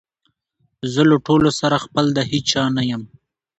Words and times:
زه 0.93 1.01
له 1.09 1.17
ټولو 1.25 1.49
سره 1.59 1.83
خپل 1.85 2.05
د 2.13 2.19
هیچا 2.31 2.63
نه 2.75 2.83
یم 2.89 3.01